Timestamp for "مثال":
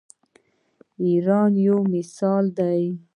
1.93-2.45